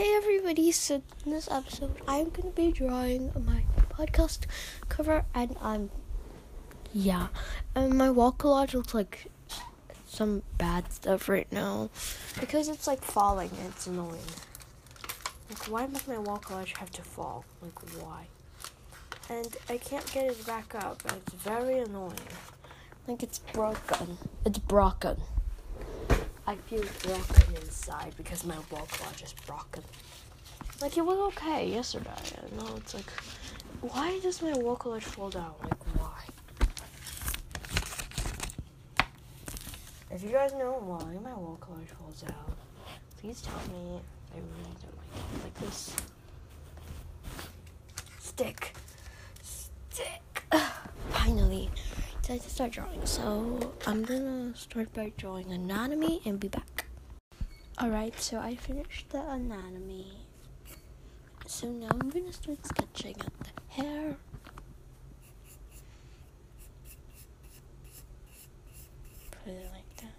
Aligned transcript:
Hey 0.00 0.14
everybody, 0.16 0.72
so 0.72 1.02
in 1.26 1.32
this 1.32 1.46
episode 1.50 2.00
I'm 2.08 2.30
gonna 2.30 2.52
be 2.52 2.72
drawing 2.72 3.32
my 3.44 3.64
podcast 3.90 4.46
cover 4.88 5.26
and 5.34 5.54
I'm 5.60 5.90
yeah. 6.94 7.26
And 7.74 7.98
my 7.98 8.10
wall 8.10 8.32
collage 8.32 8.72
looks 8.72 8.94
like 8.94 9.30
some 10.06 10.42
bad 10.56 10.90
stuff 10.90 11.28
right 11.28 11.52
now. 11.52 11.90
Because 12.40 12.70
it's 12.70 12.86
like 12.86 13.02
falling 13.02 13.50
and 13.58 13.68
it's 13.68 13.86
annoying. 13.88 14.24
Like 15.50 15.68
why 15.68 15.84
does 15.84 16.08
my 16.08 16.16
wall 16.16 16.38
collage 16.38 16.78
have 16.78 16.90
to 16.92 17.02
fall? 17.02 17.44
Like 17.60 17.78
why? 18.02 18.24
And 19.28 19.54
I 19.68 19.76
can't 19.76 20.10
get 20.14 20.30
it 20.30 20.46
back 20.46 20.74
up 20.76 21.02
it's 21.14 21.34
very 21.34 21.78
annoying. 21.78 22.14
Like 23.06 23.22
it's 23.22 23.40
broken. 23.52 24.16
It's 24.46 24.56
broken. 24.60 25.18
I 26.50 26.56
feel 26.56 26.82
broken 27.04 27.54
inside 27.62 28.12
because 28.16 28.44
my 28.44 28.56
wall 28.72 28.84
collage 28.90 29.22
is 29.22 29.32
broken. 29.46 29.84
Like 30.82 30.96
it 30.96 31.06
was 31.06 31.16
okay 31.32 31.68
yesterday. 31.68 32.10
And 32.42 32.56
now 32.58 32.74
it's 32.76 32.92
like, 32.92 33.08
why 33.80 34.18
does 34.18 34.42
my 34.42 34.52
wall 34.54 34.76
collage 34.76 35.04
fall 35.04 35.30
down? 35.30 35.54
Like 35.62 35.80
why? 35.96 36.24
If 40.10 40.24
you 40.24 40.30
guys 40.30 40.52
know 40.54 40.72
why 40.80 41.04
my 41.22 41.34
wall 41.34 41.56
collage 41.60 41.90
falls 41.96 42.22
down, 42.22 42.56
please 43.20 43.40
tell 43.42 43.54
me. 43.72 44.00
I 44.34 44.38
really 44.38 44.74
don't 44.82 44.96
like 44.98 45.14
it. 45.14 45.44
Like 45.44 45.54
this. 45.60 45.94
Stick. 48.18 48.74
Decided 52.30 52.44
to 52.44 52.54
start 52.54 52.70
drawing. 52.70 53.06
So 53.06 53.72
I'm 53.88 54.04
gonna 54.04 54.54
start 54.54 54.92
by 54.94 55.12
drawing 55.16 55.50
anatomy 55.52 56.20
and 56.24 56.38
be 56.38 56.46
back. 56.46 56.86
Alright, 57.82 58.20
so 58.20 58.38
I 58.38 58.54
finished 58.54 59.10
the 59.10 59.20
anatomy. 59.28 60.12
So 61.46 61.68
now 61.68 61.88
I'm 61.90 62.08
gonna 62.08 62.32
start 62.32 62.64
sketching 62.64 63.16
out 63.20 63.32
the 63.40 63.50
hair. 63.82 64.16
Put 69.32 69.52
it 69.52 69.70
like 69.74 69.96
that. 69.96 70.14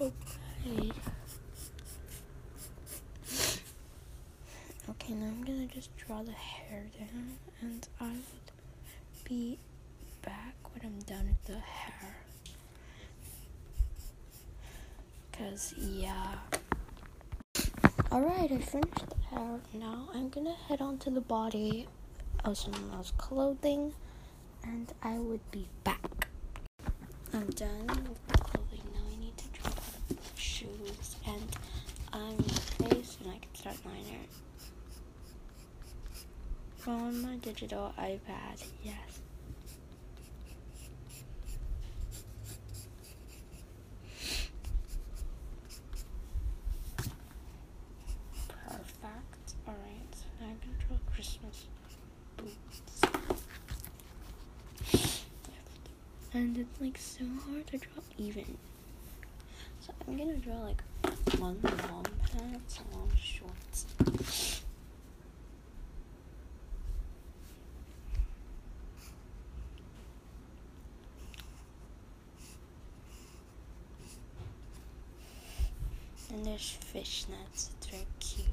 Okay. 0.00 0.92
Okay, 4.90 5.12
now 5.14 5.26
I'm 5.26 5.44
gonna 5.44 5.66
just 5.82 5.96
draw 5.96 6.22
the 6.22 6.30
hair 6.30 6.84
down 6.96 7.38
and 7.60 7.88
I 8.00 8.04
would 8.10 9.24
be 9.24 9.58
back 10.24 10.54
when 10.72 10.84
I'm 10.84 11.00
done 11.00 11.26
with 11.26 11.44
the 11.44 11.58
hair. 11.58 12.18
Cause 15.32 15.74
yeah. 15.76 16.34
Alright, 18.12 18.52
I 18.52 18.58
finished 18.58 19.08
the 19.08 19.36
hair. 19.36 19.58
Now 19.74 20.08
I'm 20.14 20.28
gonna 20.28 20.54
head 20.68 20.80
on 20.80 20.98
to 20.98 21.10
the 21.10 21.20
body 21.20 21.88
of 22.44 22.56
someone 22.56 22.92
else's 22.94 23.14
clothing 23.18 23.92
and 24.62 24.92
I 25.02 25.18
would 25.18 25.50
be 25.50 25.66
back. 25.82 26.28
I'm 27.34 27.50
done 27.50 27.88
with 27.88 28.26
the 28.28 28.38
clothing. 28.38 28.86
Now 28.94 29.00
I 29.12 29.16
need 29.18 29.36
to 29.36 29.48
draw 29.48 29.72
the 30.08 30.16
shoes 30.36 31.16
and 31.26 31.56
I'm 32.12 32.38
face 32.38 33.18
and 33.20 33.32
I 33.32 33.38
can 33.38 33.52
start 33.52 33.76
my 33.84 33.90
liner 33.90 34.41
on 36.88 37.22
my 37.22 37.36
digital 37.36 37.92
iPad, 37.98 38.64
yes. 38.82 38.96
Perfect. 48.48 49.54
Alright, 49.66 50.12
so 50.12 50.24
now 50.40 50.46
gonna 50.46 50.78
draw 50.88 50.96
Christmas 51.12 51.66
boots. 52.36 53.02
And 56.34 56.56
it's 56.56 56.80
like 56.80 56.98
so 56.98 57.24
hard 57.46 57.66
to 57.68 57.78
draw 57.78 58.02
even. 58.18 58.56
So 59.80 59.92
I'm 60.08 60.16
gonna 60.16 60.36
draw 60.36 60.60
like 60.62 60.82
one 61.38 61.58
long 61.62 62.06
pants 62.32 62.80
one 62.92 63.10
shorts. 63.16 63.86
And 76.32 76.41
there's 76.52 76.76
fishnets. 76.92 77.70
They're 77.90 78.00
cute. 78.20 78.46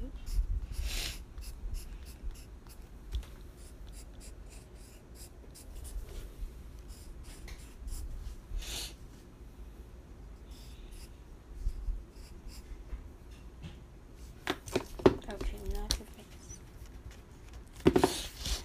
Okay, 15.28 15.58
now 15.74 15.86
the 15.88 16.06
face. 16.16 16.58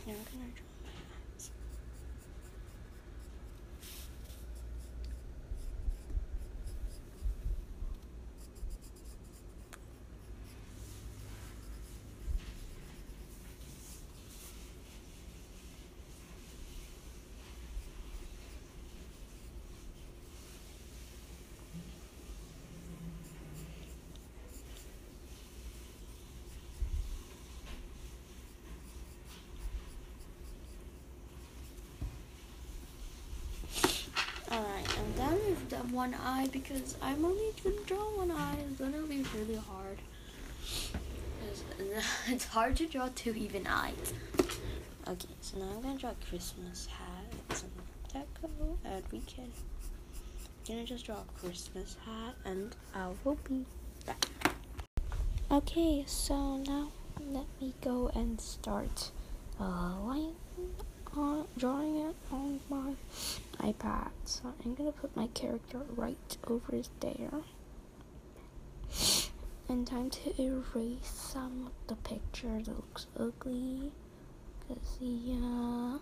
Now 0.08 0.14
I'm 0.14 0.24
gonna 0.32 0.52
draw 0.56 0.72
my 0.82 0.92
eyes. 1.36 1.52
Alright, 34.52 34.88
I'm 35.00 35.12
one 35.92 36.14
eye 36.14 36.48
because 36.52 36.96
I'm 37.02 37.24
only 37.24 37.52
gonna 37.64 37.76
draw 37.86 38.18
one 38.18 38.32
eye. 38.32 38.58
It's 38.70 38.80
gonna 38.80 39.02
be 39.04 39.24
really 39.36 39.56
hard. 39.58 39.98
It's 42.28 42.46
hard 42.46 42.76
to 42.78 42.88
draw 42.88 43.10
two 43.16 43.34
even 43.36 43.68
eyes. 43.68 44.14
Okay, 45.08 45.36
so 45.42 45.60
now 45.60 45.68
I'm 45.76 45.82
gonna 45.82 46.00
draw 46.00 46.12
a 46.12 46.30
Christmas 46.30 46.88
hat 46.88 47.26
and 47.32 47.58
some 47.58 47.70
deco, 48.14 48.78
and 48.84 49.04
we 49.12 49.20
can. 49.22 49.46
I'm 49.46 50.76
gonna 50.76 50.84
just 50.86 51.06
draw 51.06 51.18
a 51.18 51.40
Christmas 51.40 51.98
hat, 52.06 52.36
and 52.46 52.76
I 52.94 53.10
will 53.24 53.38
be 53.48 53.66
back. 54.06 54.26
Okay, 55.52 56.04
so 56.08 56.58
now 56.58 56.92
let 57.20 57.46
me 57.62 57.74
go 57.82 58.10
and 58.16 58.42
start 58.42 59.12
uh, 59.60 60.00
line 60.02 60.34
on 61.18 61.48
drawing 61.58 61.98
it 61.98 62.16
on 62.32 62.60
my 62.70 62.94
iPad. 63.60 64.10
So 64.26 64.54
I'm 64.64 64.76
gonna 64.76 64.92
put 64.92 65.16
my 65.16 65.28
character 65.28 65.82
right 65.96 66.38
over 66.48 66.82
there. 67.00 67.42
And 69.68 69.88
time 69.88 70.10
to 70.12 70.42
erase 70.42 71.10
some 71.10 71.68
of 71.68 71.88
the 71.88 71.96
picture 71.96 72.62
that 72.64 72.68
looks 72.68 73.08
ugly. 73.20 73.92
Cause 74.68 74.98
yeah, 75.00 75.98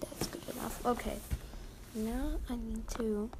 that's 0.00 0.26
good 0.28 0.42
enough. 0.54 0.84
Okay, 0.86 1.16
now 1.94 2.32
I 2.48 2.56
need 2.56 2.86
to 2.96 3.30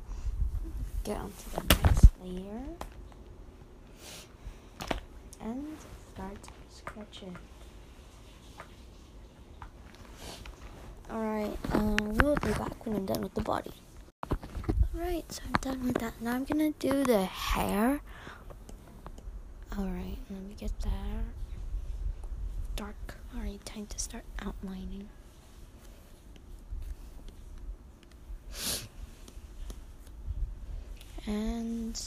get 1.05 1.19
onto 1.19 1.51
the 1.55 1.63
next 1.83 2.09
layer 2.23 2.65
and 5.41 5.65
start 6.13 6.39
sketching. 6.71 7.37
Alright, 11.11 11.59
um, 11.73 12.15
we'll 12.19 12.37
be 12.37 12.53
back 12.53 12.87
when 12.87 12.97
I'm 12.97 13.07
done 13.07 13.23
with 13.23 13.35
the 13.35 13.43
body. 13.43 13.73
Alright, 14.95 15.31
so 15.31 15.43
I'm 15.47 15.53
done 15.61 15.85
with 15.87 15.99
that. 15.99 16.21
Now 16.21 16.33
I'm 16.33 16.45
gonna 16.45 16.73
do 16.73 17.05
the 17.05 17.25
hair. 17.25 18.01
Alright, 19.79 20.19
let 20.31 20.43
me 20.43 20.55
get 20.59 20.73
that 20.81 21.25
dark. 22.77 23.17
Alright, 23.37 23.65
time 23.65 23.87
to 23.87 23.99
start 23.99 24.25
outlining. 24.41 25.09
And 31.27 32.01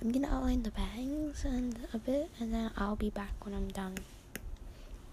I'm 0.00 0.12
gonna 0.12 0.28
outline 0.28 0.62
the 0.62 0.70
bangs 0.70 1.44
and 1.44 1.78
a 1.92 1.98
bit, 1.98 2.30
and 2.40 2.52
then 2.52 2.70
I'll 2.76 2.96
be 2.96 3.10
back 3.10 3.44
when 3.44 3.54
I'm 3.54 3.68
done. 3.68 3.96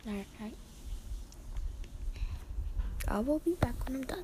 Alright. 0.05 0.27
I 3.11 3.19
will 3.19 3.39
be 3.39 3.55
back 3.55 3.75
when 3.85 3.97
I'm 3.97 4.03
done. 4.03 4.23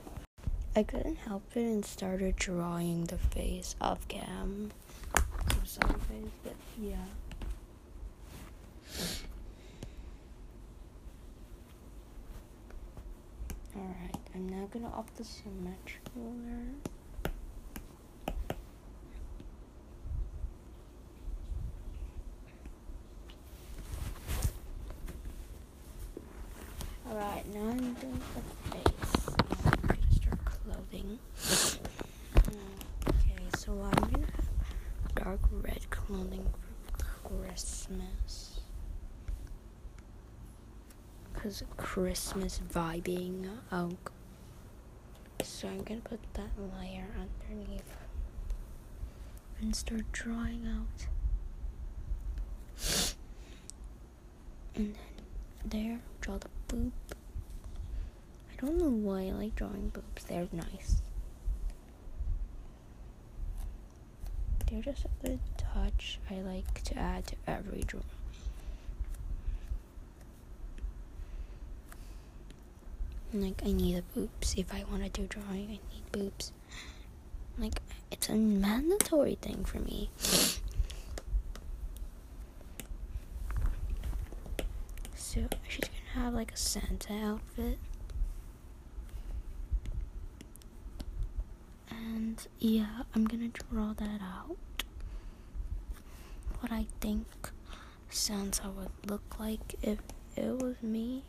I 0.73 0.83
couldn't 0.83 1.17
help 1.17 1.43
it 1.55 1.59
and 1.59 1.83
started 1.83 2.37
drawing 2.37 3.03
the 3.03 3.17
face 3.17 3.75
of 3.81 4.07
Cam. 4.07 4.71
But 5.13 6.55
yeah. 6.79 6.95
Alright, 13.75 14.15
I'm 14.33 14.47
now 14.47 14.69
gonna 14.71 14.87
up 14.87 15.13
the 15.17 15.25
symmetry 15.25 15.99
ruler. 16.15 16.67
Alright, 27.17 27.51
now 27.51 27.61
I'm 27.61 27.93
doing 27.95 28.21
the 28.35 28.41
face. 28.69 29.27
I'm 29.65 29.87
gonna 29.87 30.11
start 30.11 30.39
clothing. 30.45 31.17
okay, 33.09 33.43
so 33.57 33.71
I'm 33.71 34.11
gonna 34.11 34.27
have 34.27 35.15
dark 35.15 35.39
red 35.51 35.89
clothing 35.89 36.45
for 36.99 37.29
Christmas. 37.29 38.59
Because 41.33 41.63
Christmas 41.75 42.61
vibing. 42.71 43.49
Oh. 43.71 43.89
So 45.41 45.69
I'm 45.69 45.81
gonna 45.81 46.01
put 46.01 46.19
that 46.35 46.51
layer 46.79 47.07
underneath 47.19 47.97
and 49.59 49.75
start 49.75 50.11
drawing 50.11 50.67
out. 50.67 51.07
And 54.75 54.93
then 54.93 55.25
there, 55.65 55.99
draw 56.21 56.37
the 56.37 56.49
boob. 56.67 56.91
I 58.51 58.65
don't 58.65 58.77
know 58.77 58.89
why 58.89 59.27
I 59.27 59.31
like 59.31 59.55
drawing 59.55 59.89
boobs. 59.89 60.23
They're 60.25 60.47
nice. 60.51 61.01
They're 64.69 64.81
just 64.81 65.05
a 65.05 65.27
good 65.27 65.39
touch 65.57 66.19
I 66.29 66.35
like 66.41 66.83
to 66.83 66.97
add 66.97 67.27
to 67.27 67.35
every 67.47 67.81
drawing. 67.83 68.05
Like 73.33 73.61
I 73.65 73.71
need 73.71 73.97
a 73.97 74.01
boobs 74.17 74.55
if 74.57 74.73
I 74.73 74.83
want 74.89 75.03
to 75.03 75.09
do 75.09 75.27
drawing. 75.27 75.65
I 75.65 75.79
need 75.93 76.11
boobs. 76.11 76.51
Like 77.57 77.79
it's 78.11 78.29
a 78.29 78.35
mandatory 78.35 79.35
thing 79.41 79.63
for 79.65 79.79
me. 79.79 80.09
So 85.15 85.41
she's 85.67 85.89
have 86.17 86.33
like 86.33 86.51
a 86.51 86.57
Santa 86.57 87.13
outfit. 87.13 87.79
And 91.89 92.45
yeah, 92.59 93.03
I'm 93.15 93.25
gonna 93.25 93.49
draw 93.49 93.93
that 93.93 94.21
out. 94.21 94.57
What 96.59 96.71
I 96.71 96.87
think 96.99 97.27
Santa 98.09 98.69
would 98.69 98.91
look 99.09 99.39
like 99.39 99.75
if 99.81 99.99
it 100.35 100.57
was 100.61 100.75
me. 100.81 101.23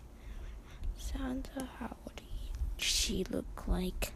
Santa, 0.96 1.69
how 1.79 1.96
would 2.05 2.20
he, 2.20 2.50
she 2.76 3.25
look 3.31 3.67
like? 3.67 4.12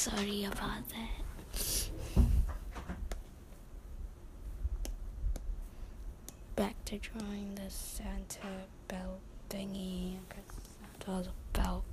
Sorry 0.00 0.44
about 0.46 0.82
that. 0.88 2.24
Back 6.56 6.82
to 6.86 6.96
drawing 6.96 7.54
the 7.54 7.68
Santa 7.68 8.64
belt 8.88 9.20
thingy. 9.50 10.16
Santa 11.04 11.10
has 11.16 11.26
a 11.26 11.32
belt. 11.52 11.84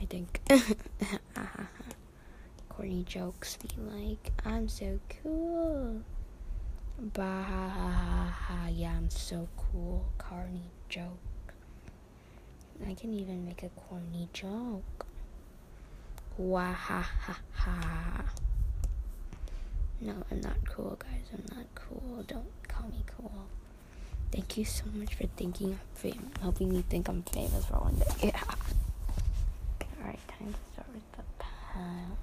I 0.00 0.04
think. 0.06 0.40
Corny 2.68 3.04
jokes 3.04 3.56
be 3.56 3.68
like, 3.78 4.32
I'm 4.44 4.68
so 4.68 4.98
cool. 5.22 6.02
Bah 6.98 7.44
ha 7.44 7.68
ha 7.68 7.88
ha 7.88 8.36
ha. 8.36 8.68
Yeah, 8.68 8.94
I'm 8.96 9.10
so 9.10 9.46
cool. 9.56 10.04
Corny 10.18 10.72
joke. 10.88 11.54
I 12.84 12.94
can 12.94 13.12
even 13.14 13.44
make 13.44 13.62
a 13.62 13.68
corny 13.68 14.28
joke. 14.32 15.06
Wah 16.38 16.72
ha 16.72 17.02
ha 17.26 17.38
ha. 17.54 18.24
No, 20.00 20.14
I'm 20.30 20.40
not 20.40 20.56
cool, 20.66 20.96
guys. 20.98 21.26
I'm 21.32 21.56
not 21.56 21.66
cool. 21.74 22.24
Don't 22.26 22.46
call 22.68 22.88
me 22.88 23.04
cool. 23.06 23.46
Thank 24.32 24.56
you 24.56 24.64
so 24.64 24.84
much 24.94 25.14
for 25.14 25.26
thinking 25.36 25.72
I'm 25.72 25.80
famous, 25.94 26.32
helping 26.40 26.70
me 26.70 26.82
think 26.88 27.08
I'm 27.08 27.22
famous 27.22 27.66
for 27.66 27.76
one 27.76 27.96
day. 27.96 28.06
Yeah. 28.32 28.42
Alright, 30.00 30.18
time 30.28 30.52
to 30.52 30.72
start 30.72 30.88
with 30.92 31.12
the 31.12 31.22
pants. 31.38 32.18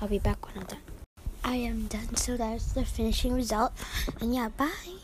I'll 0.00 0.08
be 0.08 0.18
back 0.18 0.46
when 0.46 0.58
I'm 0.58 0.66
done. 0.66 0.93
I 1.44 1.56
am 1.56 1.86
done, 1.86 2.16
so 2.16 2.36
that's 2.36 2.72
the 2.72 2.84
finishing 2.84 3.34
result. 3.34 3.72
And 4.20 4.34
yeah, 4.34 4.48
bye. 4.48 5.03